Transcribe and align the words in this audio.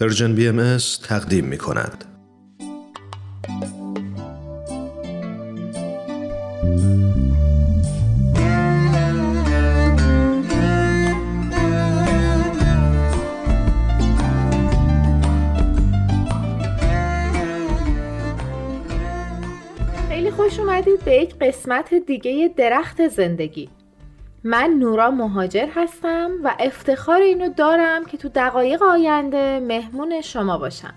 پرژن 0.00 0.34
بی 0.34 0.48
ام 0.48 0.76
تقدیم 1.02 1.44
می 1.44 1.58
کند. 1.58 2.04
خیلی 20.08 20.30
خوش 20.30 20.58
اومدید 20.58 21.04
به 21.04 21.12
یک 21.12 21.34
قسمت 21.40 21.94
دیگه 21.94 22.50
درخت 22.56 23.08
زندگی 23.08 23.68
من 24.44 24.70
نورا 24.70 25.10
مهاجر 25.10 25.66
هستم 25.74 26.30
و 26.44 26.54
افتخار 26.58 27.20
اینو 27.20 27.48
دارم 27.48 28.04
که 28.04 28.16
تو 28.16 28.28
دقایق 28.28 28.82
آینده 28.82 29.60
مهمون 29.60 30.20
شما 30.20 30.58
باشم. 30.58 30.94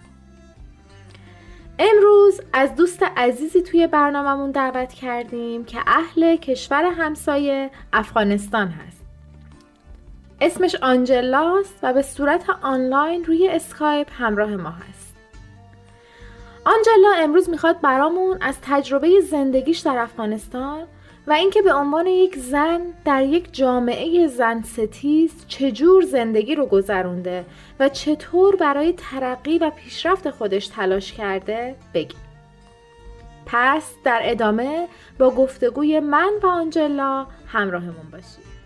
امروز 1.79 2.41
از 2.53 2.75
دوست 2.75 3.03
عزیزی 3.17 3.61
توی 3.61 3.87
برنامهمون 3.87 4.51
دعوت 4.51 4.93
کردیم 4.93 5.65
که 5.65 5.77
اهل 5.87 6.35
کشور 6.35 6.83
همسایه 6.83 7.71
افغانستان 7.93 8.67
هست. 8.67 9.01
اسمش 10.41 10.75
آنجلاست 10.75 11.79
و 11.83 11.93
به 11.93 12.01
صورت 12.01 12.49
آنلاین 12.61 13.25
روی 13.25 13.47
اسکایپ 13.47 14.07
همراه 14.17 14.55
ما 14.55 14.69
هست. 14.69 15.15
آنجلا 16.65 17.23
امروز 17.23 17.49
می‌خواد 17.49 17.81
برامون 17.81 18.37
از 18.41 18.55
تجربه 18.61 19.21
زندگیش 19.21 19.79
در 19.79 19.97
افغانستان 19.97 20.87
و 21.27 21.31
اینکه 21.31 21.61
به 21.61 21.73
عنوان 21.73 22.07
یک 22.07 22.37
زن 22.37 22.81
در 23.05 23.23
یک 23.23 23.53
جامعه 23.53 24.27
زن 24.27 24.61
ستیز 24.61 25.45
چجور 25.47 26.03
زندگی 26.03 26.55
رو 26.55 26.65
گذرونده 26.65 27.45
و 27.79 27.89
چطور 27.89 28.55
برای 28.55 28.93
ترقی 28.93 29.57
و 29.57 29.69
پیشرفت 29.69 30.29
خودش 30.29 30.67
تلاش 30.67 31.13
کرده 31.13 31.75
بگی 31.93 32.15
پس 33.45 33.93
در 34.03 34.21
ادامه 34.23 34.87
با 35.19 35.29
گفتگوی 35.29 35.99
من 35.99 36.31
و 36.43 36.47
آنجلا 36.47 37.27
همراهمون 37.47 38.09
باشید. 38.11 38.60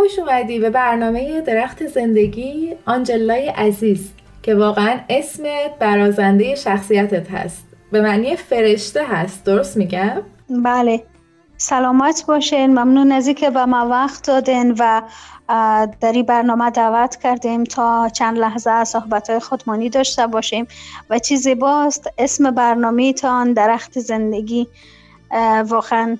خوش 0.00 0.18
اومدی 0.18 0.58
به 0.58 0.70
برنامه 0.70 1.40
درخت 1.40 1.86
زندگی 1.86 2.76
آنجلای 2.86 3.48
عزیز 3.48 4.10
که 4.42 4.54
واقعا 4.54 5.00
اسمت 5.08 5.78
برازنده 5.78 6.54
شخصیتت 6.54 7.30
هست. 7.30 7.64
به 7.92 8.00
معنی 8.00 8.36
فرشته 8.36 9.06
هست 9.06 9.44
درست 9.44 9.76
میگم؟ 9.76 10.22
بله. 10.48 11.02
سلامت 11.56 12.24
باشین. 12.28 12.66
ممنون 12.70 13.12
از 13.12 13.28
که 13.28 13.50
به 13.50 13.64
ما 13.64 13.88
وقت 13.88 14.26
دادین 14.26 14.74
و 14.78 15.02
در 16.00 16.12
این 16.12 16.26
برنامه 16.26 16.70
دعوت 16.70 17.16
کردیم 17.16 17.64
تا 17.64 18.08
چند 18.08 18.38
لحظه 18.38 18.84
صحبت 18.84 19.30
های 19.30 19.40
خودمانی 19.40 19.90
داشته 19.90 20.26
باشیم. 20.26 20.66
و 21.10 21.18
چیزی 21.18 21.54
باست 21.54 22.10
اسم 22.18 22.50
برنامه 22.50 23.12
تان 23.12 23.52
درخت 23.52 23.98
زندگی 23.98 24.68
واقعا 25.64 26.16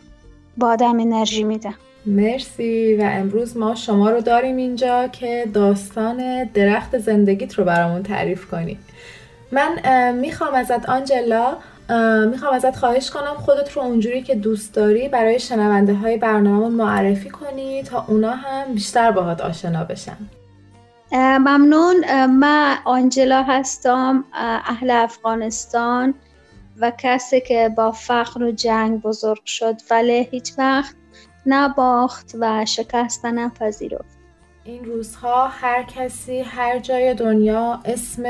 با 0.57 0.69
آدم 0.69 1.01
انرژی 1.01 1.45
میده. 1.45 1.75
مرسی 2.07 2.95
و 2.95 3.03
امروز 3.03 3.57
ما 3.57 3.75
شما 3.75 4.11
رو 4.11 4.21
داریم 4.21 4.57
اینجا 4.57 5.09
که 5.09 5.49
داستان 5.55 6.45
درخت 6.45 6.99
زندگیت 6.99 7.55
رو 7.55 7.65
برامون 7.65 8.03
تعریف 8.03 8.47
کنی. 8.47 8.79
من 9.53 10.15
می‌خوام 10.15 10.55
ازت 10.55 10.89
آنجلا 10.89 11.57
می‌خوام 12.31 12.55
ازت 12.55 12.77
خواهش 12.77 13.11
کنم 13.11 13.35
خودت 13.37 13.73
رو 13.73 13.83
اونجوری 13.83 14.23
که 14.23 14.35
دوست 14.35 14.75
داری 14.75 15.09
برای 15.09 15.39
شنونده 15.39 15.95
های 15.95 16.17
برنامه 16.17 16.69
معرفی 16.69 17.31
کنی 17.31 17.83
تا 17.83 18.05
اونا 18.09 18.31
هم 18.31 18.75
بیشتر 18.75 19.11
باهات 19.11 19.41
آشنا 19.41 19.85
بشن. 19.85 20.17
ممنون. 21.13 22.27
من 22.27 22.77
آنجلا 22.85 23.43
هستم 23.43 24.25
اهل 24.35 24.91
افغانستان 24.91 26.15
و 26.81 26.93
کسی 26.99 27.41
که 27.41 27.71
با 27.77 27.93
فقر 27.93 28.43
و 28.43 28.53
جنگ 28.53 29.01
بزرگ 29.01 29.45
شد. 29.45 29.75
ولی 29.91 30.29
هیچ 30.31 30.53
وقت 30.59 30.95
نباخت 31.47 32.33
و 32.41 32.65
شکست 32.65 33.27
نپذیرفت 33.27 34.21
این 34.65 34.85
روزها 34.85 35.47
هر 35.47 35.83
کسی 35.83 36.41
هر 36.41 36.79
جای 36.79 37.15
دنیا 37.15 37.81
اسم 37.85 38.25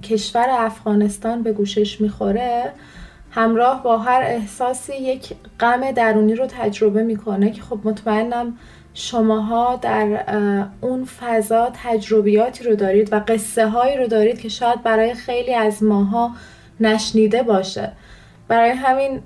کشور 0.00 0.46
افغانستان 0.50 1.42
به 1.42 1.52
گوشش 1.52 2.00
می‌خوره 2.00 2.72
همراه 3.30 3.82
با 3.82 3.98
هر 3.98 4.22
احساسی 4.22 4.96
یک 4.96 5.34
غم 5.60 5.90
درونی 5.90 6.34
رو 6.34 6.46
تجربه 6.46 7.02
می‌کنه 7.02 7.50
که 7.50 7.62
خب 7.62 7.78
مطمئنم 7.84 8.58
شماها 8.94 9.76
در 9.76 10.24
اون 10.80 11.04
فضا 11.04 11.70
تجربیاتی 11.84 12.64
رو 12.64 12.74
دارید 12.74 13.12
و 13.12 13.20
قصه 13.28 13.68
هایی 13.68 13.96
رو 13.96 14.06
دارید 14.06 14.40
که 14.40 14.48
شاید 14.48 14.82
برای 14.82 15.14
خیلی 15.14 15.54
از 15.54 15.82
ماها 15.82 16.30
نشنیده 16.80 17.42
باشه. 17.42 17.92
برای 18.50 18.70
همین 18.70 19.20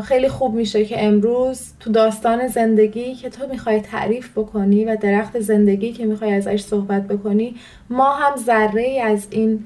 خیلی 0.00 0.28
خوب 0.28 0.54
میشه 0.54 0.84
که 0.84 1.04
امروز 1.04 1.72
تو 1.80 1.92
داستان 1.92 2.48
زندگی 2.48 3.14
که 3.14 3.30
تو 3.30 3.46
می‌خوای 3.50 3.80
تعریف 3.80 4.38
بکنی 4.38 4.84
و 4.84 4.96
درخت 4.96 5.40
زندگی 5.40 5.92
که 5.92 6.06
می‌خوای 6.06 6.32
ازش 6.32 6.60
صحبت 6.60 7.08
بکنی 7.08 7.54
ما 7.90 8.12
هم 8.12 8.36
ذره 8.36 8.82
ای 8.82 9.00
از 9.00 9.26
این 9.30 9.64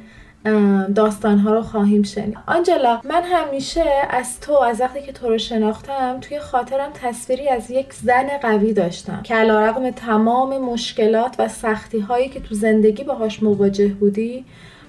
داستان 0.94 1.38
ها 1.38 1.54
رو 1.54 1.62
خواهیم 1.62 2.02
شنید. 2.02 2.38
آنجلا 2.46 3.00
من 3.04 3.22
همیشه 3.22 3.84
از 4.10 4.40
تو 4.40 4.58
از 4.58 4.80
وقتی 4.80 5.02
که 5.02 5.12
تو 5.12 5.28
رو 5.28 5.38
شناختم 5.38 6.18
توی 6.20 6.38
خاطرم 6.38 6.90
تصویری 6.94 7.48
از 7.48 7.70
یک 7.70 7.92
زن 7.92 8.28
قوی 8.42 8.72
داشتم 8.72 9.20
که 9.22 9.34
علیرغم 9.34 9.90
تمام 9.90 10.58
مشکلات 10.58 11.34
و 11.38 11.48
سختی 11.48 11.98
هایی 12.00 12.28
که 12.28 12.40
تو 12.40 12.54
زندگی 12.54 13.04
باهاش 13.04 13.42
مواجه 13.42 13.88
بودی 13.88 14.44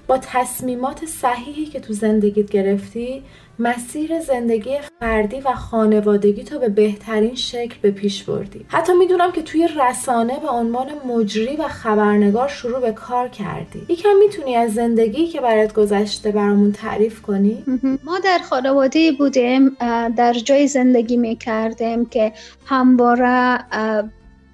با 0.06 0.18
تصمیمات 0.18 1.06
صحیحی 1.06 1.66
که 1.66 1.80
تو 1.80 1.92
زندگیت 1.92 2.50
گرفتی 2.50 3.22
مسیر 3.58 4.20
زندگی 4.20 4.78
فردی 5.00 5.40
و 5.40 5.52
خانوادگی 5.52 6.44
تو 6.44 6.58
به 6.58 6.68
بهترین 6.68 7.34
شکل 7.34 7.74
به 7.82 7.90
پیش 7.90 8.24
بردی. 8.24 8.64
حتی 8.68 8.92
می‌دونم 8.92 9.32
که 9.32 9.42
توی 9.42 9.68
رسانه 9.88 10.40
به 10.40 10.48
عنوان 10.48 10.86
مجری 11.08 11.56
و 11.56 11.62
خبرنگار 11.62 12.48
شروع 12.48 12.80
به 12.80 12.92
کار 12.92 13.28
کردی. 13.28 13.86
یکم 13.88 14.16
می‌تونی 14.18 14.56
از 14.56 14.74
زندگی 14.74 15.26
که 15.26 15.40
برات 15.40 15.72
گذشته 15.72 16.32
برامون 16.32 16.72
تعریف 16.72 17.22
کنی؟ 17.22 17.64
ما 18.04 18.18
در 18.24 18.38
خانواده 18.38 19.12
بودیم 19.12 19.76
در 20.16 20.32
جای 20.32 20.66
زندگی 20.66 21.16
می‌کردیم 21.16 22.06
که 22.06 22.32
همواره 22.66 23.58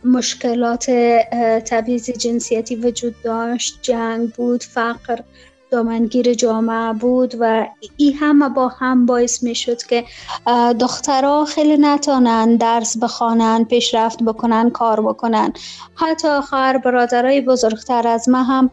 مشکلات 0.04 0.90
تبعیض 1.66 2.10
جنسیتی 2.10 2.76
وجود 2.76 3.14
داشت. 3.24 3.78
جنگ 3.82 4.32
بود 4.32 4.62
فقر 4.62 5.18
دامنگیر 5.70 6.34
جامعه 6.34 6.92
بود 6.92 7.34
و 7.40 7.66
ای 7.96 8.10
همه 8.10 8.48
با 8.48 8.68
هم 8.68 9.06
باعث 9.06 9.42
می 9.42 9.54
شد 9.54 9.82
که 9.82 10.04
دخترها 10.80 11.44
خیلی 11.44 11.76
نتانن 11.76 12.56
درس 12.56 12.96
بخوانن 12.98 13.64
پیشرفت 13.64 14.22
بکنن 14.22 14.70
کار 14.70 15.00
بکنن. 15.00 15.52
حتی 15.94 16.40
خواهر 16.40 16.78
برادرای 16.78 17.40
بزرگتر 17.40 18.08
از 18.08 18.28
ما 18.28 18.42
هم 18.42 18.70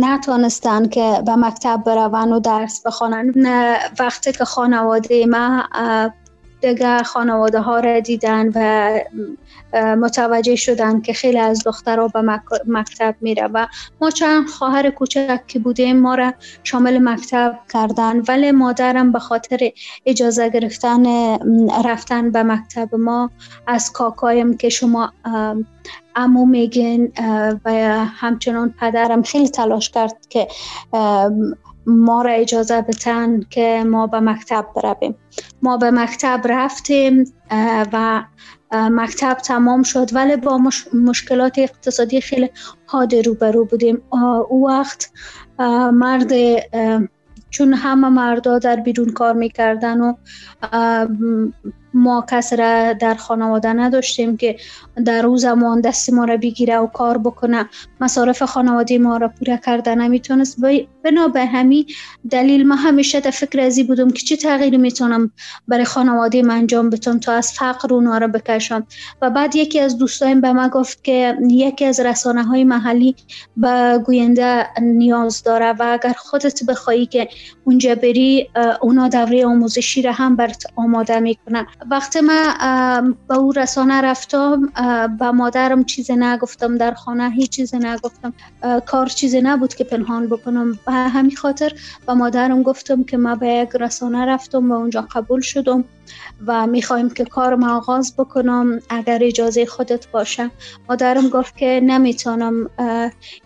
نتانستن 0.00 0.88
که 0.88 1.22
به 1.26 1.36
مکتب 1.36 1.82
برون 1.86 2.32
و 2.32 2.40
درس 2.40 2.82
بخوانن 2.86 3.34
وقتی 3.98 4.32
که 4.32 4.44
خانواده 4.44 5.26
ما 5.26 5.64
دیگه 6.60 7.02
خانواده 7.02 7.60
ها 7.60 7.80
را 7.80 8.00
دیدن 8.00 8.48
و 8.54 8.90
متوجه 9.96 10.56
شدن 10.56 11.00
که 11.00 11.12
خیلی 11.12 11.38
از 11.38 11.64
دخترها 11.64 12.08
به 12.08 12.40
مکتب 12.66 13.14
میره 13.20 13.46
و 13.46 13.66
ما 14.00 14.10
چند 14.10 14.48
خواهر 14.48 14.90
کوچک 14.90 15.46
که 15.46 15.58
بودیم 15.58 15.96
ما 15.96 16.14
را 16.14 16.32
شامل 16.64 16.98
مکتب 16.98 17.58
کردن 17.72 18.20
ولی 18.28 18.50
مادرم 18.50 19.12
به 19.12 19.18
خاطر 19.18 19.70
اجازه 20.06 20.48
گرفتن 20.48 21.06
رفتن 21.84 22.30
به 22.30 22.42
مکتب 22.42 22.94
ما 22.94 23.30
از 23.66 23.92
کاکایم 23.92 24.56
که 24.56 24.68
شما 24.68 25.12
امو 26.16 26.46
میگین 26.46 27.12
و 27.64 27.70
همچنان 28.06 28.74
پدرم 28.80 29.22
خیلی 29.22 29.48
تلاش 29.48 29.90
کرد 29.90 30.26
که 30.28 30.48
ما 31.90 32.22
را 32.22 32.30
اجازه 32.30 32.82
بتن 32.82 33.40
که 33.50 33.84
ما 33.86 34.06
به 34.06 34.20
مکتب 34.20 34.66
برویم. 34.76 35.14
ما 35.62 35.76
به 35.76 35.90
مکتب 35.90 36.40
رفتیم 36.44 37.24
و 37.92 38.24
مکتب 38.72 39.34
تمام 39.34 39.82
شد 39.82 40.14
ولی 40.14 40.36
با 40.36 40.60
مشکلات 40.94 41.58
اقتصادی 41.58 42.20
خیلی 42.20 42.50
حاد 42.86 43.14
روبرو 43.14 43.64
بودیم. 43.64 44.02
او 44.48 44.68
وقت 44.68 45.10
مرد 45.92 46.32
چون 47.50 47.74
همه 47.74 48.08
مردا 48.08 48.58
در 48.58 48.76
بیرون 48.76 49.08
کار 49.08 49.32
می‌کردن 49.32 50.00
و 50.00 50.14
ما 51.94 52.26
کس 52.30 52.52
را 52.52 52.92
در 52.92 53.14
خانواده 53.14 53.72
نداشتیم 53.72 54.36
که 54.36 54.56
در 55.04 55.22
روز 55.22 55.42
زمان 55.42 55.80
دست 55.80 56.12
ما 56.12 56.24
را 56.24 56.36
بگیره 56.36 56.78
و 56.78 56.86
کار 56.86 57.18
بکنه. 57.18 57.68
مصارف 58.00 58.42
خانواده 58.42 58.98
ما 58.98 59.16
را 59.16 59.28
پوره 59.28 59.60
کرده 59.66 59.94
نمی‌تونست 59.94 60.60
بنا 61.04 61.28
به 61.28 61.46
همین 61.46 61.86
دلیل 62.30 62.68
ما 62.68 62.74
همیشه 62.74 63.20
در 63.20 63.30
فکر 63.30 63.60
ازی 63.60 63.84
بودم 63.84 64.10
که 64.10 64.22
چه 64.22 64.36
تغییری 64.36 64.78
می‌تونم 64.78 65.30
برای 65.68 65.84
خانواده 65.84 66.42
من 66.42 66.54
انجام 66.54 66.90
بتون 66.90 67.20
تا 67.20 67.32
از 67.32 67.52
فقر 67.52 67.94
اونا 67.94 68.18
را 68.18 68.28
بکشم. 68.28 68.86
و 69.22 69.30
بعد 69.30 69.56
یکی 69.56 69.80
از 69.80 69.98
دوستایم 69.98 70.40
به 70.40 70.52
ما 70.52 70.68
گفت 70.68 71.04
که 71.04 71.36
یکی 71.50 71.84
از 71.84 72.00
رسانه 72.00 72.42
های 72.42 72.64
محلی 72.64 73.16
به 73.56 74.02
گوینده 74.06 74.66
نیاز 74.82 75.42
داره 75.42 75.72
و 75.72 75.98
اگر 76.02 76.14
خودت 76.18 76.64
بخوایی 76.64 77.06
که 77.06 77.28
اونجا 77.64 77.94
بری 77.94 78.50
اونا 78.80 79.08
دوره 79.08 79.46
آموزشی 79.46 80.02
را 80.02 80.12
هم 80.12 80.36
برات 80.36 80.64
آماده 80.76 81.20
می‌کنه 81.20 81.66
وقتی 81.90 82.20
من 82.20 83.14
به 83.28 83.36
او 83.38 83.52
رسانه 83.52 84.00
رفتم 84.00 84.72
به 85.18 85.30
مادرم 85.30 85.84
چیز 85.84 86.10
نگفتم 86.10 86.76
در 86.78 86.94
خانه 86.94 87.30
هیچ 87.30 87.50
چیز 87.50 87.74
نگفتم. 87.74 88.32
کار 88.86 89.06
چیز 89.06 89.34
نبود 89.34 89.74
که 89.74 89.84
پنهان 89.84 90.26
بکنم. 90.26 90.78
همین 90.90 91.36
خاطر 91.36 91.72
به 92.06 92.14
مادرم 92.14 92.62
گفتم 92.62 93.04
که 93.04 93.16
ما 93.16 93.34
به 93.34 93.48
یک 93.48 93.68
رسانه 93.80 94.26
رفتم 94.26 94.70
و 94.70 94.74
اونجا 94.74 95.00
قبول 95.00 95.40
شدم 95.40 95.84
و 96.46 96.66
می‌خوایم 96.66 97.10
که 97.10 97.24
کار 97.24 97.54
ما 97.54 97.76
آغاز 97.76 98.14
بکنم 98.16 98.80
اگر 98.88 99.18
اجازه 99.22 99.66
خودت 99.66 100.10
باشه. 100.10 100.50
مادرم 100.88 101.28
گفت 101.28 101.56
که 101.56 101.80
نمی‌تونم 101.84 102.70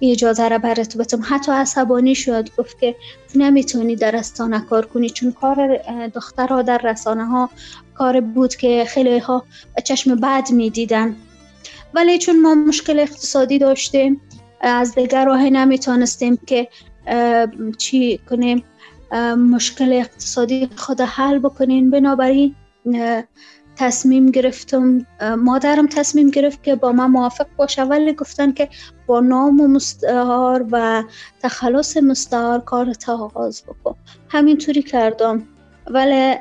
اجازه 0.02 0.48
را 0.48 0.58
برات 0.58 0.96
بتم 0.96 1.20
حتی 1.24 1.52
عصبانی 1.52 2.14
شد 2.14 2.48
گفت 2.58 2.80
که 2.80 2.96
نمی‌تونی 3.34 3.96
در 3.96 4.10
رسانه 4.10 4.60
کار 4.60 4.86
کنی 4.86 5.10
چون 5.10 5.32
کار 5.32 5.76
دخترها 6.14 6.62
در 6.62 6.78
رسانه 6.78 7.24
ها 7.24 7.50
کار 7.94 8.20
بود 8.20 8.54
که 8.54 8.84
خیلی 8.88 9.18
ها 9.18 9.44
چشم 9.84 10.14
بد 10.14 10.50
می‌دیدن. 10.50 11.16
ولی 11.94 12.18
چون 12.18 12.42
ما 12.42 12.54
مشکل 12.54 12.98
اقتصادی 13.00 13.58
داشتیم 13.58 14.20
از 14.60 14.94
دیگر 14.94 15.24
راه 15.24 15.42
نمی‌تونستیم 15.42 16.38
که 16.46 16.68
چی 17.78 18.18
کنیم 18.30 18.64
مشکل 19.36 19.92
اقتصادی 19.92 20.70
خود 20.76 21.00
حل 21.00 21.38
بکنین. 21.38 21.90
بنابراین 21.90 22.54
تصمیم 23.76 24.30
گرفتم 24.30 25.06
مادرم 25.38 25.86
تصمیم 25.86 26.30
گرفت 26.30 26.62
که 26.62 26.74
با 26.74 26.92
من 26.92 27.06
موافق 27.06 27.46
باشه. 27.56 27.82
ولی 27.82 28.12
گفتن 28.12 28.52
که 28.52 28.68
با 29.06 29.20
نام 29.20 29.60
و 29.60 29.68
مستعار 29.68 30.66
و 30.70 31.04
تخلص 31.40 31.96
مستعار 31.96 32.60
کار 32.60 32.92
تا 32.92 33.16
آغاز 33.16 33.62
بکن. 33.62 33.96
همینطوری 34.28 34.82
کردم. 34.82 35.42
ولی 35.90 36.34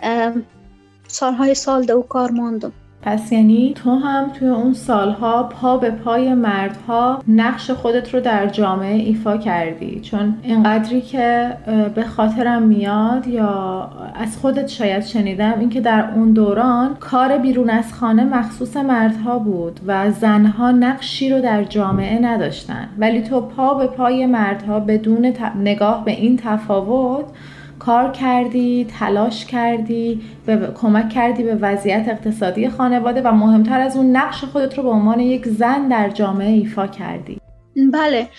سالهای 1.08 1.56
سال 1.56 1.86
دو 1.86 2.02
کار 2.02 2.32
ماندم. 2.32 2.74
پس 3.06 3.32
یعنی 3.32 3.74
تو 3.76 3.96
هم 3.96 4.30
توی 4.30 4.48
اون 4.48 4.74
سالها 4.74 5.44
پا 5.44 5.78
به 5.78 5.92
پای 5.92 6.34
مردها 6.34 7.24
نقش 7.28 7.72
خودت 7.72 8.14
رو 8.14 8.20
در 8.20 8.48
جامعه 8.48 8.96
ایفا 8.96 9.38
کردی. 9.38 10.00
چون 10.00 10.36
اینقدری 10.44 11.02
که 11.02 11.58
به 11.96 12.04
خاطرم 12.04 12.64
میاد 12.64 13.28
یا 13.28 13.90
از 14.16 14.38
خودت 14.38 14.68
شاید 14.68 15.04
شنیدم 15.04 15.60
اینکه 15.60 15.82
در 15.82 16.10
اون 16.16 16.34
دوران 16.34 16.96
کار 17.00 17.38
بیرون 17.38 17.70
از 17.70 17.94
خانه 17.94 18.24
مخصوص 18.24 18.78
مردها 18.78 19.40
بود 19.40 19.80
و 19.88 20.12
زنها 20.12 20.72
نقشی 20.72 21.30
رو 21.30 21.42
در 21.42 21.64
جامعه 21.64 22.20
نداشتن. 22.20 22.90
ولی 22.98 23.22
تو 23.22 23.42
پا 23.42 23.74
به 23.74 23.88
پای 23.88 24.26
مردها 24.26 24.80
بدون 24.80 25.34
نگاه 25.56 26.06
به 26.06 26.12
این 26.12 26.38
تفاوت 26.38 27.26
کار 27.86 28.12
کردی 28.12 28.88
تلاش 29.00 29.46
کردی 29.46 30.22
به 30.46 30.72
کمک 30.76 31.10
کردی 31.10 31.44
به 31.44 31.56
وضعیت 31.56 32.10
اقتصادی 32.10 32.70
خانواده 32.70 33.22
و 33.22 33.32
مهمتر 33.32 33.80
از 33.80 33.98
اون 33.98 34.16
نقش 34.16 34.44
خودت 34.44 34.78
رو 34.78 34.84
به 34.84 34.90
عنوان 34.90 35.20
یک 35.20 35.48
زن 35.48 35.88
در 35.88 36.10
جامعه 36.10 36.52
ایفا 36.52 36.88
کردی. 36.88 37.43
بله 37.76 38.30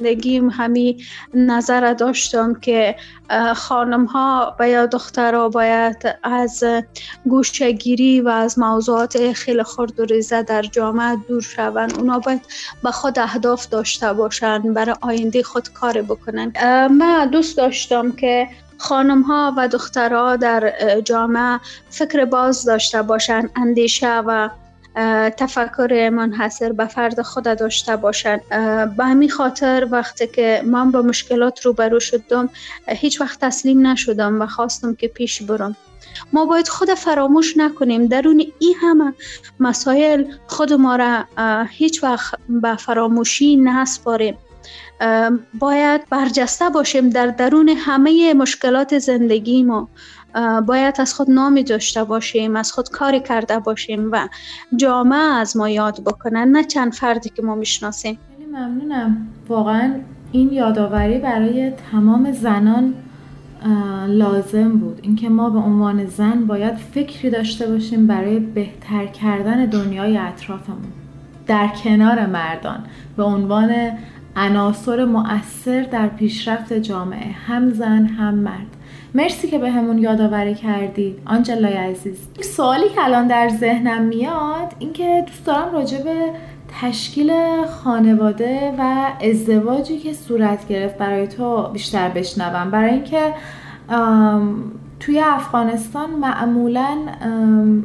نگیم 0.00 0.50
همی 0.50 1.04
نظر 1.34 1.92
داشتم 1.92 2.54
که 2.54 2.96
خانم 3.54 4.04
ها 4.04 4.56
و 4.60 4.68
یا 4.68 4.86
دخترها 4.86 5.48
باید 5.48 5.96
از 6.22 6.64
گوشگیری 7.24 8.20
و 8.20 8.28
از 8.28 8.58
موضوعات 8.58 9.32
خیلی 9.32 9.62
خرد 9.62 10.00
و 10.00 10.04
ریزه 10.04 10.42
در 10.42 10.62
جامعه 10.62 11.16
دور 11.28 11.42
شوند. 11.42 11.98
اونا 11.98 12.18
باید 12.18 12.40
به 12.82 12.90
خود 12.90 13.18
اهداف 13.18 13.68
داشته 13.68 14.12
باشن 14.12 14.74
برای 14.74 14.94
آینده 15.00 15.42
خود 15.42 15.68
کار 15.72 16.02
بکنن 16.02 16.52
من 16.88 17.28
دوست 17.30 17.56
داشتم 17.56 18.12
که 18.12 18.48
خانم 18.78 19.22
ها 19.22 19.54
و 19.56 19.68
دخترها 19.68 20.36
در 20.36 20.72
جامعه 21.04 21.60
فکر 21.90 22.24
باز 22.24 22.64
داشته 22.64 23.02
باشند 23.02 23.50
اندیشه 23.56 24.18
و 24.18 24.48
تفکر 25.36 26.10
منحصر 26.12 26.72
به 26.72 26.86
فرد 26.86 27.22
خود 27.22 27.44
داشته 27.44 27.96
باشند. 27.96 28.48
به 28.96 29.04
همین 29.04 29.30
خاطر 29.30 29.88
وقتی 29.90 30.26
که 30.26 30.62
من 30.64 30.90
با 30.90 31.02
مشکلات 31.02 31.66
روبرو 31.66 32.00
شدم 32.00 32.48
هیچ 32.88 33.20
وقت 33.20 33.40
تسلیم 33.40 33.86
نشدم 33.86 34.42
و 34.42 34.46
خواستم 34.46 34.94
که 34.94 35.08
پیش 35.08 35.42
برم. 35.42 35.76
ما 36.32 36.44
باید 36.44 36.68
خود 36.68 36.94
فراموش 36.94 37.56
نکنیم. 37.56 38.06
درون 38.06 38.44
این 38.58 38.74
همه 38.82 39.14
مسائل 39.60 40.24
خود 40.46 40.72
ما 40.72 40.96
را 40.96 41.24
هیچ 41.70 42.04
وقت 42.04 42.34
به 42.48 42.76
فراموشی 42.76 43.56
نسپاریم. 43.56 44.38
باید 45.58 46.00
برجسته 46.10 46.68
باشیم 46.68 47.10
در 47.10 47.26
درون 47.26 47.68
همه 47.68 48.34
مشکلات 48.34 48.98
زندگی 48.98 49.62
ما. 49.62 49.88
باید 50.66 51.00
از 51.00 51.14
خود 51.14 51.30
نامی 51.30 51.62
داشته 51.62 52.04
باشیم 52.04 52.56
از 52.56 52.72
خود 52.72 52.88
کاری 52.88 53.20
کرده 53.20 53.58
باشیم 53.58 54.08
و 54.12 54.28
جامعه 54.76 55.18
از 55.18 55.56
ما 55.56 55.68
یاد 55.68 56.04
بکنن 56.04 56.48
نه 56.48 56.64
چند 56.64 56.92
فردی 56.92 57.30
که 57.30 57.42
ما 57.42 57.54
می‌شناسیم. 57.54 58.18
ممنونم. 58.52 59.26
واقعا 59.48 59.94
این 60.32 60.52
یادآوری 60.52 61.18
برای 61.18 61.72
تمام 61.92 62.32
زنان 62.32 62.94
لازم 64.08 64.68
بود. 64.68 65.00
اینکه 65.02 65.28
ما 65.28 65.50
به 65.50 65.58
عنوان 65.58 66.06
زن 66.06 66.46
باید 66.46 66.74
فکری 66.76 67.30
داشته 67.30 67.66
باشیم 67.66 68.06
برای 68.06 68.38
بهتر 68.38 69.06
کردن 69.06 69.66
دنیای 69.66 70.18
اطرافمون. 70.18 70.92
در 71.46 71.68
کنار 71.84 72.26
مردان. 72.26 72.84
به 73.16 73.22
عنوان 73.22 73.90
عناصر 74.36 75.04
مؤثر 75.04 75.82
در 75.82 76.06
پیشرفت 76.06 76.72
جامعه 76.72 77.32
هم 77.46 77.70
زن 77.70 78.06
هم 78.06 78.34
مرد. 78.34 78.76
مرسی 79.14 79.48
که 79.48 79.58
به 79.58 79.70
همون 79.70 79.98
یادآوری 79.98 80.54
کردی 80.54 81.16
آنجلای 81.26 81.72
عزیز. 81.72 82.28
سوالی 82.40 82.88
که 82.88 83.04
الان 83.04 83.26
در 83.26 83.48
ذهنم 83.48 84.02
میاد 84.02 84.74
اینکه 84.78 85.24
دوست 85.26 85.46
دارم 85.46 85.72
راجع 85.72 86.02
به 86.02 86.30
تشکیل 86.80 87.32
خانواده 87.66 88.74
و 88.78 89.06
ازدواجی 89.20 89.98
که 89.98 90.12
صورت 90.12 90.68
گرفت 90.68 90.98
برای 90.98 91.28
تو 91.28 91.68
بیشتر 91.72 92.08
بشنوم. 92.08 92.70
برای 92.70 92.90
اینکه 92.90 93.34
توی 95.00 95.20
افغانستان 95.20 96.10
معمولا 96.10 96.96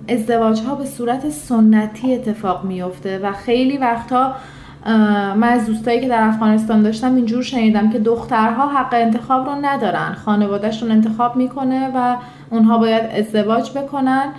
ازدواج 0.08 0.62
ها 0.62 0.75
به 0.75 0.86
صورت 0.86 1.29
سنتی 1.29 2.15
اتفاق 2.15 2.65
میفته 2.65 3.20
و 3.24 3.31
خیلی 3.31 3.77
وقتا 3.77 4.36
من 4.85 5.43
از 5.43 5.65
دوستایی 5.65 6.01
که 6.01 6.07
در 6.07 6.23
افغانستان 6.23 6.83
داشتم 6.83 7.15
اینجور 7.15 7.43
شنیدم 7.43 7.89
که 7.89 8.00
دخترها 8.00 8.67
حق 8.67 8.93
انتخاب 8.93 9.45
رو 9.45 9.55
ندارن. 9.61 10.13
خانوادهشون 10.13 10.91
انتخاب 10.91 11.35
می‌کنه 11.35 11.91
و 11.95 12.17
اونها 12.50 12.77
باید 12.77 13.03
ازدواج 13.05 13.71
بکنن. 13.77 14.33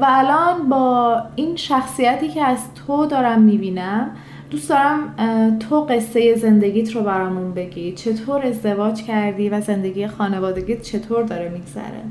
و 0.00 0.06
الان 0.08 0.68
با 0.68 1.22
این 1.34 1.56
شخصیتی 1.56 2.28
که 2.28 2.44
از 2.44 2.74
تو 2.74 3.06
دارم 3.06 3.42
می‌بینم 3.42 4.10
دوست 4.50 4.68
دارم 4.68 5.16
تو 5.58 5.80
قصه 5.80 6.34
زندگیت 6.34 6.92
رو 6.92 7.02
برامون 7.02 7.54
بگی. 7.54 7.92
چطور 7.92 8.46
ازدواج 8.46 9.02
کردی 9.02 9.48
و 9.48 9.60
زندگی 9.60 10.06
خانوادگیت 10.06 10.82
چطور 10.82 11.22
داره 11.22 11.48
میگذره؟ 11.48 12.02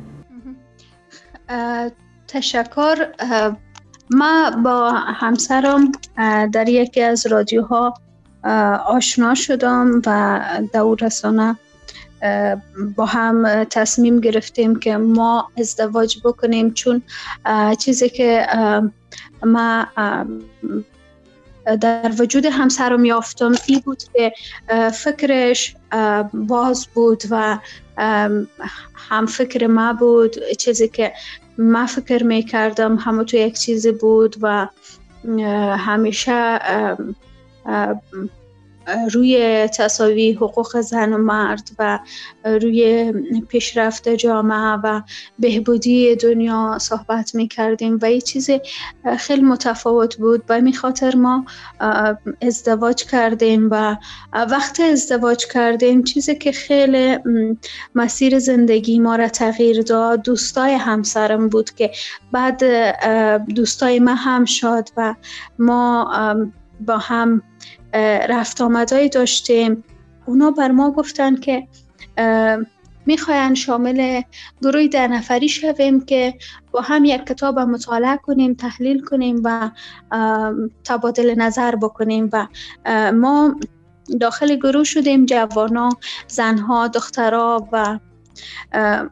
تشکر. 2.27 2.95
ما 4.09 4.51
با 4.63 4.91
همسرم 4.91 5.91
در 6.51 6.69
یکی 6.69 7.01
از 7.01 7.27
رادیوها 7.27 7.93
آشنا 8.87 9.35
شدم 9.35 10.01
و 10.05 10.41
دور 10.73 10.97
رسانه 11.01 11.55
با 12.95 13.05
هم 13.05 13.63
تصمیم 13.63 14.19
گرفتیم 14.19 14.79
که 14.79 14.97
ما 14.97 15.49
ازدواج 15.57 16.17
بکنیم. 16.23 16.73
چون 16.73 17.01
چیزی 17.79 18.09
که 18.09 18.47
ما 19.45 19.85
در 21.81 22.11
وجود 22.19 22.45
همسرم 22.45 23.05
یافتم 23.05 23.51
ای 23.67 23.79
بود 23.85 24.03
که 24.13 24.33
فکرش 24.93 25.75
باز 26.33 26.87
بود 26.93 27.23
و 27.29 27.57
هم 29.09 29.25
فکر 29.25 29.67
ما 29.67 29.93
بود. 29.93 30.35
چیزی 30.59 30.87
که 30.87 31.13
ما 31.57 31.85
فکر 31.85 32.23
می 32.23 32.43
کردم 32.43 32.95
همه 32.95 33.23
تو 33.23 33.37
یک 33.37 33.59
چیزی 33.59 33.91
بود 33.91 34.35
و 34.41 34.67
همیشه 35.77 36.59
روی 39.13 39.67
تصاوی 39.67 40.33
حقوق 40.33 40.81
زن 40.81 41.13
و 41.13 41.17
مرد 41.17 41.69
و 41.79 41.99
روی 42.43 43.13
پیشرفت 43.47 44.09
جامعه 44.09 44.79
و 44.83 45.01
بهبودی 45.39 46.15
دنیا 46.15 46.77
صحبت 46.81 47.35
می 47.35 47.47
کردیم 47.47 47.99
و 48.01 48.11
یه 48.11 48.21
چیز 48.21 48.49
خیلی 49.17 49.41
متفاوت 49.41 50.17
بود. 50.17 50.43
و 50.49 50.61
می 50.61 50.73
خاطر 50.73 51.15
ما 51.15 51.45
ازدواج 52.41 53.03
کردیم 53.03 53.67
و 53.71 53.95
وقت 54.33 54.79
ازدواج 54.79 55.45
کردیم 55.53 56.03
چیزی 56.03 56.35
که 56.35 56.51
خیلی 56.51 57.17
مسیر 57.95 58.39
زندگی 58.39 58.99
ما 58.99 59.15
را 59.15 59.27
تغییر 59.27 59.81
داد. 59.81 60.21
دوستای 60.21 60.73
همسرم 60.73 61.49
بود 61.49 61.69
که 61.69 61.91
بعد 62.31 62.63
دوستای 63.55 63.99
ما 63.99 64.15
هم 64.15 64.45
شد 64.45 64.89
و 64.97 65.15
ما 65.59 66.07
با 66.79 66.97
هم 66.97 67.41
رفت 68.29 68.61
آمدایی 68.61 69.09
داشتیم. 69.09 69.83
اونا 70.25 70.51
بر 70.51 70.71
ما 70.71 70.91
گفتن 70.91 71.35
که 71.35 71.67
می‌خواین 73.05 73.53
شامل 73.55 74.21
گروه 74.61 74.87
ده 74.87 75.07
نفری 75.07 75.49
شویم 75.49 76.05
که 76.05 76.33
با 76.71 76.81
هم 76.81 77.05
یک 77.05 77.25
کتاب 77.25 77.59
مطالعه 77.59 78.17
کنیم 78.17 78.53
تحلیل 78.53 79.05
کنیم 79.05 79.41
و 79.43 79.71
تبادل 80.83 81.35
نظر 81.37 81.75
بکنیم 81.75 82.29
و 82.33 82.47
ما 83.11 83.55
داخل 84.19 84.55
گروه 84.55 84.83
شدیم 84.83 85.25
جوانا 85.25 85.89
زنها 86.27 86.87
دخترها 86.87 87.67
و 87.71 87.99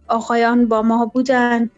آقایان 0.07 0.67
با 0.67 0.81
ما 0.81 1.05
بودن. 1.05 1.69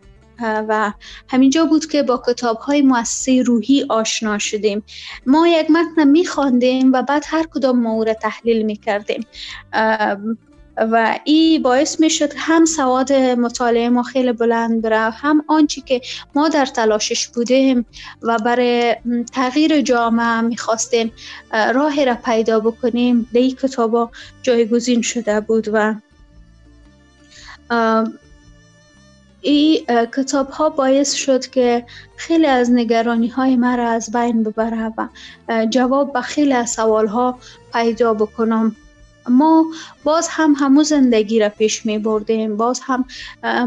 و 0.42 0.94
همینجا 1.30 1.66
بود 1.66 1.86
که 1.86 2.04
با 2.04 2.24
کتاب 2.28 2.58
های 2.58 2.82
مؤسسه 2.82 3.42
روحی 3.42 3.86
آشنا 3.90 4.38
شدیم. 4.38 4.84
ما 5.26 5.48
یک 5.48 5.72
متن 5.72 6.08
می 6.08 6.26
خواندیم 6.26 6.94
و 6.94 7.02
بعد 7.02 7.24
هر 7.28 7.44
کدام 7.44 7.80
ما 7.80 8.06
تحلیل 8.14 8.62
می 8.62 8.76
کردیم 8.76 9.26
و 10.78 11.20
این 11.24 11.62
باعث 11.62 12.00
می 12.00 12.10
شد 12.10 12.34
هم 12.38 12.66
سواد 12.66 13.14
مطالعه 13.14 13.90
ما 13.90 14.04
خیلی 14.04 14.32
بلند 14.32 14.82
بره 14.82 15.10
هم 15.10 15.46
آنچه 15.48 15.82
که 15.82 16.02
ما 16.36 16.50
در 16.50 16.66
تلاشش 16.66 17.28
بودیم 17.28 17.86
و 18.22 18.38
برای 18.38 18.96
تغییر 19.34 19.82
جامعه 19.82 20.42
می 20.42 20.58
خواستیم 20.58 21.12
راهی 21.74 22.06
را 22.06 22.16
پیدا 22.16 22.60
بکنیم. 22.60 23.30
در 23.34 23.40
این 23.40 23.56
کتابا 23.56 24.12
جایگزین 24.42 25.02
شده 25.02 25.40
بود 25.40 25.68
و 25.74 25.96
این 29.46 29.86
کتاب 30.16 30.50
ها 30.50 30.70
باعث 30.70 31.14
شد 31.14 31.48
که 31.48 31.86
خیلی 32.16 32.46
از 32.46 32.72
نگرانی 32.72 33.28
های 33.28 33.56
مرا 33.56 33.90
از 33.90 34.12
بین 34.12 34.44
ببره 34.44 34.94
و 34.98 35.08
جواب 35.70 36.14
به 36.14 36.22
خیلی 36.22 36.54
از 36.54 36.70
سوال 36.70 37.08
ها 37.08 37.40
پیدا 37.74 38.14
بکنم. 38.14 38.76
ما 39.30 39.66
باز 40.04 40.28
هم 40.32 40.56
همو 40.60 40.84
زندگی 40.84 41.40
را 41.40 41.50
پیش 41.50 41.86
می 41.86 42.00
بردیم. 42.00 42.58
باز 42.58 42.82
هم 42.84 43.06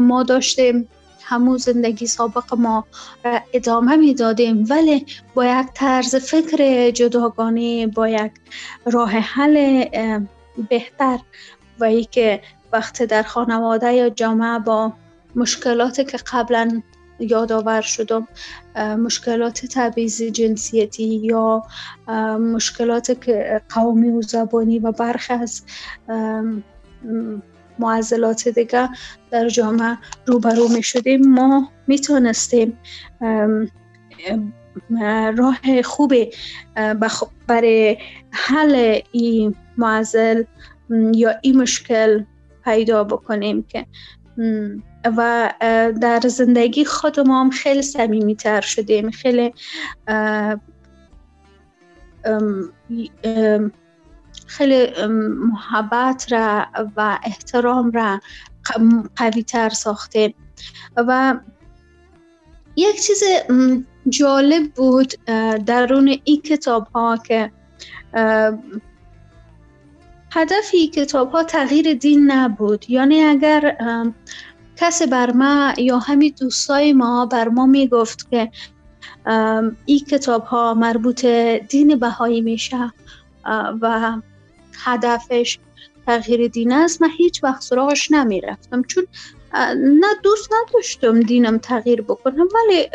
ما 0.01 0.23
داشتیم 0.23 0.89
همو 1.21 1.57
زندگی 1.57 2.07
سابق 2.07 2.53
ما 2.57 2.85
را 3.25 3.39
ادامه 3.53 3.95
می 3.95 4.13
دادیم. 4.13 4.65
ولی 4.69 5.05
با 5.33 5.45
یک 5.45 5.67
طرز 5.73 6.15
فکر 6.15 6.91
جداگانه 6.91 7.87
با 7.87 8.09
یک 8.09 8.31
راه 8.85 9.11
حل 9.11 9.85
بهتر. 10.69 11.19
و 11.79 11.83
ای 11.83 12.05
که 12.05 12.41
وقت 12.73 13.03
در 13.03 13.23
خانواده 13.23 13.93
یا 13.93 14.09
جامعه 14.09 14.59
با 14.59 14.93
مشکلاتی 15.35 16.05
که 16.05 16.17
قبلا 16.31 16.81
یادآور 17.19 17.81
شدم 17.81 18.27
مشکلات 18.75 19.65
تبعیض 19.65 20.21
جنسیتی 20.21 21.03
یا 21.03 21.63
مشکلات 22.39 23.29
قومی 23.69 24.09
و 24.09 24.21
زبانی 24.21 24.79
و 24.79 24.91
برخی 24.91 25.33
از 25.33 25.61
معضلات 27.79 28.47
دیگه 28.47 28.89
در 29.31 29.49
جامعه 29.49 29.97
روبرو 30.25 30.67
می 30.67 30.83
شدیم. 30.83 31.27
ما 31.29 31.71
می 31.87 31.99
تونستیم 31.99 32.77
راه 35.37 35.81
خوبی 35.83 36.29
برای 37.47 37.97
حل 38.31 38.99
این 39.11 39.55
معضل 39.77 40.43
یا 41.13 41.35
این 41.41 41.61
مشکل 41.61 42.23
پیدا 42.63 43.03
بکنیم 43.03 43.63
که 43.63 43.85
و 45.05 45.53
در 46.01 46.19
زندگی 46.19 46.85
خود 46.85 47.19
ما 47.19 47.41
هم 47.41 47.49
خیلی 47.49 47.81
سمیمی 47.81 48.35
تر 48.35 48.61
شدیم 48.61 49.11
خیلی 49.11 49.53
خیلی 54.47 55.05
محبت 55.29 56.31
را 56.31 56.65
و 56.97 57.19
احترام 57.23 57.91
را 57.91 58.19
قوی 59.15 59.43
تر 59.43 59.69
ساختیم. 59.69 60.33
و 60.95 61.35
یک 62.75 63.01
چیز 63.01 63.23
جالب 64.09 64.73
بود 64.73 65.13
درون 65.65 66.19
این 66.23 66.41
کتاب 66.41 66.87
ها 66.87 67.17
که 67.17 67.51
هدف 70.31 70.69
این 70.73 70.91
کتاب 70.91 71.31
ها 71.31 71.43
تغییر 71.43 71.93
دین 71.93 72.31
نبود. 72.31 72.89
یعنی 72.89 73.23
اگر 73.23 73.77
کسی 74.79 75.05
بر 75.05 75.31
ما 75.31 75.73
یا 75.77 75.99
همین 75.99 76.33
دوستای 76.39 76.93
ما 76.93 77.25
بر 77.25 77.47
ما 77.47 77.65
می‌گفت 77.65 78.29
که 78.31 78.51
این 79.85 79.99
کتاب 79.99 80.43
ها 80.43 80.73
مربوط 80.73 81.25
دین 81.69 81.95
بهایی 81.95 82.41
میشه 82.41 82.93
و 83.81 84.15
هدفش 84.83 85.59
تغییر 86.05 86.47
دین 86.47 86.71
است. 86.71 87.01
من 87.01 87.09
هیچ 87.17 87.43
وقت 87.43 87.61
سراغش 87.61 88.11
نمی‌رفتم 88.11 88.81
چون 88.83 89.07
نه 89.75 90.07
دوست 90.23 90.49
نداشتم 90.53 91.19
دینم 91.19 91.57
تغییر 91.57 92.01
بکنم 92.01 92.47
ولی 92.55 92.89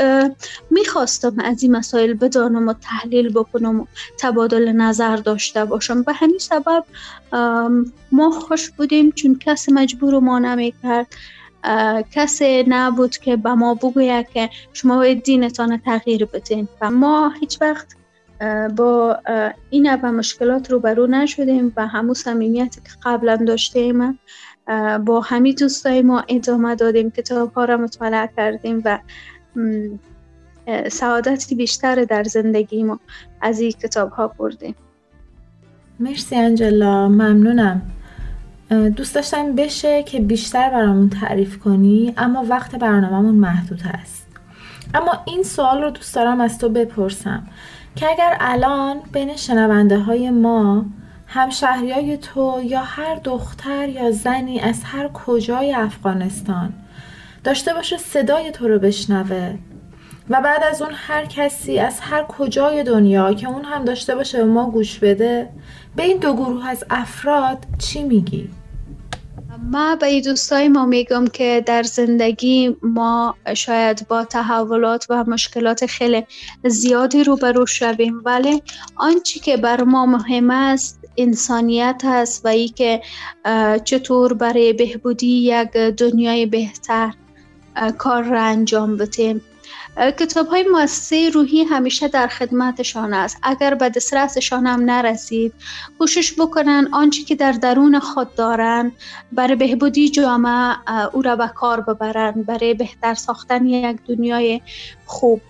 می‌خواستم 0.71 1.37
از 1.45 1.63
این 1.63 1.77
مسائل 1.77 2.15
بدانم 2.15 2.69
و 2.69 2.73
تحلیل 2.73 3.29
بکنم 3.29 3.81
و 3.81 3.87
تبادل 4.19 4.73
نظر 4.73 5.17
داشته 5.17 5.65
باشم. 5.65 6.03
به 6.03 6.13
همین 6.13 6.39
سبب 6.39 6.85
ما 8.13 8.31
خوش 8.31 8.71
بودیم 8.71 9.13
چون 9.13 9.39
کسی 9.39 9.73
مجبور 9.73 10.19
ما 10.19 10.39
نمی‌کرد. 10.39 11.07
کسی 12.13 12.65
نبود 12.69 13.17
که 13.17 13.37
به 13.37 13.55
ما 13.55 13.75
بگوید 13.75 14.29
که 14.29 14.51
شما 14.73 15.15
دینتان 15.15 15.79
تغییر 15.79 16.25
بدین. 16.25 16.69
و 16.81 16.91
ما 16.91 17.33
هیچ 17.41 17.63
وقت 17.63 17.97
با 18.77 19.19
این 19.71 19.97
به 19.97 20.11
مشکلات 20.11 20.71
روبرو 20.71 21.07
نشدیم 21.07 21.73
و 21.77 21.87
همون 21.87 22.15
صمیمیتی 22.15 22.81
که 22.81 22.91
قبلا 23.05 23.37
داشتیم 23.37 24.19
با 25.05 25.21
همین 25.21 25.55
دوستای 25.55 26.03
ما 26.03 26.25
ادامه 26.29 26.75
دادیم 26.75 27.11
کتاب 27.11 27.53
ها 27.53 27.65
را 27.65 27.77
مطالعه 27.77 28.31
کردیم 28.37 28.83
و 28.85 28.99
سعادتی 30.89 31.55
بیشتر 31.55 32.05
در 32.05 32.25
زندگی 32.25 32.83
ما 32.83 33.01
از 33.41 33.61
این 33.61 33.71
کتاب 33.73 34.11
ها 34.11 34.29
بردیم. 34.29 34.75
مرسی 36.01 36.37
انجلا 36.37 37.09
ممنونم. 37.09 37.83
دوست 38.71 39.15
داشتم 39.15 39.55
بشه 39.55 40.03
که 40.03 40.21
بیشتر 40.21 40.71
برامون 40.71 41.11
تعریف 41.11 41.59
کنی 41.59 42.15
اما 42.17 42.45
وقت 42.49 42.77
برنامهمون 42.77 43.35
محدود 43.35 43.83
هست. 43.83 44.27
اما 44.95 45.13
این 45.25 45.43
سوال 45.43 45.83
رو 45.83 45.91
دوست 45.91 46.15
دارم 46.15 46.41
از 46.41 46.59
تو 46.59 46.69
بپرسم 46.69 47.47
که 47.97 48.11
اگر 48.11 48.37
الان 48.41 48.97
بین 49.13 49.37
شنونده 49.37 49.99
های 49.99 50.31
ما 50.31 50.85
همشهریای 51.27 52.17
تو 52.17 52.61
یا 52.65 52.81
هر 52.81 53.15
دختر 53.15 53.89
یا 53.89 54.11
زنی 54.11 54.61
از 54.61 54.85
هر 54.85 55.09
کجای 55.09 55.75
افغانستان 55.75 56.73
داشته 57.45 57.75
باشه 57.75 57.97
صدای 57.97 58.51
تو 58.51 58.69
رو 58.69 58.79
بشنوه 58.79 59.59
و 60.31 60.41
بعد 60.41 60.63
از 60.63 60.83
اون 60.83 60.91
هر 60.95 61.25
کسی 61.25 61.79
از 61.79 62.01
هر 62.01 62.23
کجای 62.23 62.83
دنیا 62.83 63.35
که 63.35 63.49
اون 63.49 63.65
هم 63.65 63.85
داشته 63.85 64.15
باشه 64.15 64.39
به 64.39 64.45
ما 64.45 64.71
گوش 64.71 64.99
بده 64.99 65.51
به 65.97 66.03
این 66.03 66.19
دو 66.19 66.35
گروه 66.35 66.69
از 66.69 66.85
افراد 66.91 67.59
چی 67.79 68.03
میگی؟ 68.03 68.51
ما 69.73 69.97
به 69.97 70.21
دوستای 70.21 70.69
ما 70.69 70.87
میگم 70.87 71.27
که 71.27 71.63
در 71.67 71.83
زندگی 71.83 72.77
ما 72.83 73.35
شاید 73.55 74.09
با 74.09 74.25
تحولات 74.25 75.07
و 75.11 75.25
مشکلات 75.25 75.87
خیلی 75.87 76.27
زیادی 76.65 77.25
روبرو 77.25 77.67
شویم 77.67 78.23
ولی 78.25 78.63
آنچه 78.97 79.41
که 79.41 79.57
بر 79.57 79.83
ما 79.83 80.07
مهم 80.07 80.51
است 80.51 81.01
انسانیت 81.17 82.03
است 82.05 82.45
و 82.45 82.49
ای 82.49 82.69
که 82.69 83.03
چطور 83.85 84.35
برای 84.35 84.73
بهبودی 84.73 85.27
یک 85.27 85.71
دنیای 85.73 86.47
بهتر 86.47 87.15
کار 87.99 88.23
را 88.23 88.43
انجام 88.43 88.97
بدیم 88.97 89.41
کتاب 89.97 90.47
های 90.47 90.63
مؤسسه 90.73 91.31
روحی 91.31 91.65
همیشه 91.65 92.09
در 92.09 92.27
خدمتشان 92.27 93.15
است. 93.15 93.39
اگر 93.43 93.75
به 93.75 93.89
دسترسشان 93.89 94.67
هم 94.67 94.81
نرسید 94.81 95.55
کوشش 95.99 96.35
بکنن 96.41 96.89
آنچه 96.93 97.23
که 97.23 97.35
در 97.35 97.53
درون 97.53 97.99
خود 97.99 98.35
دارند 98.35 98.93
برای 99.33 99.57
بهبودی 99.57 100.09
جامعه 100.09 100.77
او 101.13 101.23
را 101.23 101.37
به 101.37 101.49
کار 101.55 101.81
ببرند 101.81 102.47
برای 102.47 102.75
بهتر 102.75 103.15
ساختن 103.15 103.67
یک 103.67 103.97
دنیای 104.09 104.61
خوب. 105.07 105.41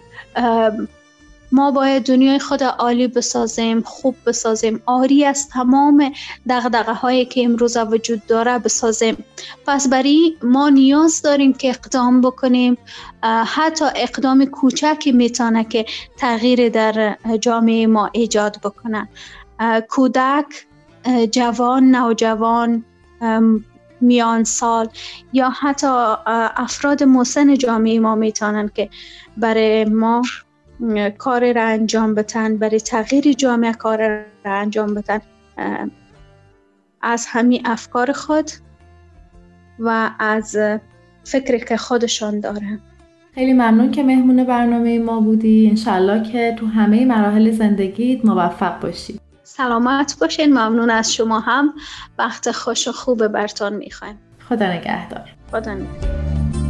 ما 1.55 1.71
باید 1.71 2.07
دنیای 2.07 2.39
خود 2.39 2.63
عالی 2.63 3.09
بسازیم 3.09 3.81
خوب 3.81 4.17
بسازیم. 4.27 4.83
آری 4.87 5.25
از 5.25 5.49
تمام 5.49 6.13
دغدغه 6.49 6.93
هایی 6.93 7.25
که 7.25 7.45
امروز 7.45 7.77
وجود 7.77 8.27
داره 8.27 8.59
بسازیم. 8.59 9.25
پس 9.67 9.89
برای 9.89 10.37
ما 10.43 10.69
نیاز 10.69 11.23
داریم 11.23 11.53
که 11.53 11.69
اقدام 11.69 12.21
بکنیم. 12.21 12.79
حتی 13.47 13.85
اقدام 13.97 14.45
کوچکی 14.45 15.13
می‌تونه 15.13 15.65
که 15.65 15.87
تغییر 16.17 16.69
در 16.69 17.17
جامعه 17.41 17.87
ما 17.87 18.11
ایجاد 18.13 18.57
بکنه. 18.65 19.09
کودک 19.89 20.47
جوان 21.31 21.91
نوجوان 21.91 22.85
میان 24.01 24.45
سال 24.45 24.89
یا 25.33 25.51
حتی 25.51 25.87
افراد 26.57 27.03
مسن 27.03 27.55
جامعه 27.55 27.99
ما 27.99 28.15
می‌تونن 28.15 28.71
که 28.75 28.91
برای 29.37 29.85
ما 29.85 30.23
کار 31.19 31.53
را 31.53 31.63
انجام 31.63 32.15
بتن 32.15 32.57
برای 32.57 32.81
تغییر 32.81 33.33
جامعه 33.33 33.73
کار 33.73 34.25
را 34.45 34.55
انجام 34.55 34.95
بتن 34.95 35.21
از 37.03 37.27
همین 37.29 37.63
افکار 37.65 38.13
خود 38.13 38.51
و 39.79 40.11
از 40.19 40.57
فکری 41.25 41.61
که 41.61 41.77
خودشان 41.77 42.41
دارن. 42.41 42.81
خیلی 43.35 43.53
ممنون 43.53 43.91
که 43.91 44.03
مهمون 44.03 44.45
برنامه 44.45 44.99
ما 44.99 45.21
بودی. 45.21 45.67
انشالله 45.71 46.33
که 46.33 46.57
تو 46.59 46.67
همه 46.67 47.05
مراحل 47.05 47.51
زندگیت 47.51 48.25
موفق 48.25 48.81
باشی. 48.81 49.21
سلامت 49.43 50.17
باشین. 50.21 50.53
ممنون 50.53 50.91
از 50.91 51.15
شما 51.15 51.41
هم. 51.41 51.75
وقت 52.19 52.51
خوش 52.51 52.89
و 52.89 52.93
خوب 52.93 53.29
برتان 53.29 53.75
می‌خوایم. 53.75 54.19
خدا 54.49 54.73
نگهدار. 54.73 55.35
خدا 55.53 55.75
نگهدار. 55.75 56.64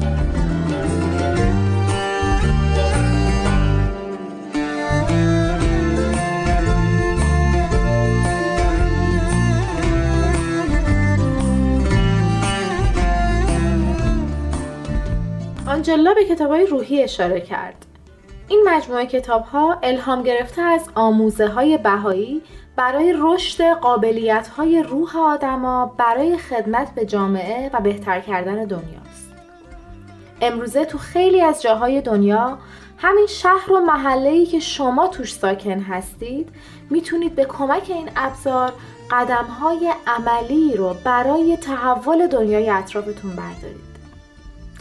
آنجلا 15.95 16.15
به 16.15 16.25
کتاب 16.25 16.51
های 16.51 16.67
روحی 16.67 17.03
اشاره 17.03 17.41
کرد. 17.41 17.87
این 18.49 18.63
مجموعه 18.67 19.07
کتاب 19.07 19.43
ها 19.43 19.79
الهام 19.83 20.23
گرفته 20.23 20.63
از 20.63 20.89
آموزه 20.95 21.49
های 21.49 21.79
بهایی 21.79 22.43
برای 22.77 23.15
رشد 23.19 23.65
قابلیت 23.65 24.49
های 24.49 24.83
روح 24.83 25.17
آدما 25.17 25.95
برای 25.99 26.39
خدمت 26.39 26.95
به 26.95 27.07
جامعه 27.07 27.71
و 27.73 27.81
بهتر 27.81 28.21
کردن 28.21 28.65
دنیاست. 28.65 29.35
امروزه 30.41 30.85
تو 30.85 30.99
خیلی 30.99 31.41
از 31.41 31.63
جاهای 31.63 32.01
دنیا 32.01 32.59
همین 32.99 33.27
شهر 33.27 33.73
و 33.73 33.81
محله‌ای 33.81 34.47
که 34.47 34.61
شما 34.61 35.09
توش 35.09 35.35
ساکن 35.35 35.81
هستید 35.81 36.49
می‌تونید 36.91 37.35
به 37.35 37.45
کمک 37.45 37.85
این 37.89 38.11
ابزار 38.17 38.73
قدم 39.11 39.45
های 39.45 39.93
عملی 40.07 40.77
رو 40.77 40.95
برای 41.05 41.57
تحول 41.57 42.27
دنیای 42.27 42.71
اطرافتون 42.71 43.31
بردارید. 43.31 43.84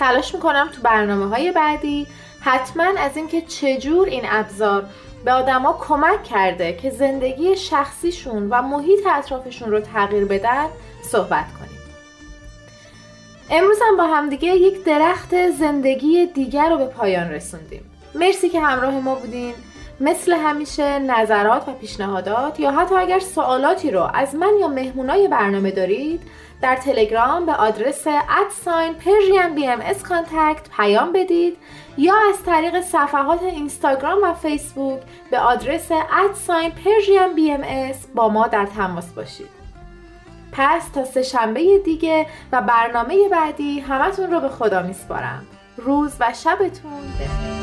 تلاش 0.03 0.35
می‌کنم 0.35 0.69
تو 0.75 0.81
برنامه 0.81 1.27
های 1.27 1.51
بعدی 1.51 2.07
حتما 2.39 2.83
از 2.97 3.17
اینکه 3.17 3.41
چجور 3.41 4.07
این 4.07 4.23
ابزار 4.25 4.85
به 5.25 5.31
آدما 5.31 5.77
کمک 5.87 6.23
کرده 6.23 6.73
که 6.73 6.89
زندگی 6.89 7.55
شخصیشون 7.55 8.49
و 8.49 8.61
محیط 8.61 8.99
اطرافشون 9.07 9.71
رو 9.71 9.79
تغییر 9.79 10.25
بدن 10.25 10.65
صحبت 11.03 11.45
کنیم. 11.59 11.79
امروز 13.49 13.77
هم 13.87 13.97
با 13.97 14.03
همدیگه 14.03 14.47
یک 14.47 14.83
درخت 14.83 15.51
زندگی 15.51 16.25
دیگر 16.25 16.69
رو 16.69 16.77
به 16.77 16.85
پایان 16.85 17.29
رسوندیم. 17.29 17.91
مرسی 18.15 18.49
که 18.49 18.59
همراه 18.59 18.93
ما 18.93 19.15
بودین. 19.15 19.53
مثل 20.03 20.33
همیشه 20.33 20.99
نظرات 20.99 21.67
و 21.67 21.71
پیشنهادات 21.71 22.59
یا 22.59 22.71
حتی 22.71 22.95
اگر 22.95 23.19
سوالاتی 23.19 23.91
رو 23.91 24.09
از 24.13 24.35
من 24.35 24.53
یا 24.59 24.67
مهمونای 24.67 25.27
برنامه 25.27 25.71
دارید 25.71 26.21
در 26.61 26.75
تلگرام 26.75 27.45
به 27.45 27.53
آدرس 27.53 28.07
at 28.07 28.36
sign 28.36 28.93
پرژیم 28.93 29.55
BMS 29.55 30.03
contact 30.03 30.69
پیام 30.77 31.11
بدید 31.11 31.57
یا 31.97 32.13
از 32.29 32.43
طریق 32.45 32.81
صفحات 32.81 33.43
اینستاگرام 33.43 34.17
و 34.23 34.33
فیسبوک 34.33 35.01
به 35.31 35.39
آدرس 35.39 35.91
at 36.25 36.40
sign 36.40 36.71
پرژیم 36.71 37.35
BMS 37.35 38.07
با 38.15 38.29
ما 38.29 38.47
در 38.47 38.65
تماس 38.65 39.11
باشید. 39.11 39.49
پس 40.51 40.89
تا 40.89 41.05
سه 41.05 41.23
شنبه 41.23 41.79
دیگه 41.85 42.25
و 42.51 42.61
برنامه 42.61 43.29
بعدی 43.29 43.79
همتون 43.79 44.31
رو 44.31 44.39
به 44.39 44.49
خدا 44.49 44.81
میسپارم. 44.81 45.45
روز 45.77 46.13
و 46.19 46.33
شبتون 46.33 47.01
بخیر. 47.19 47.62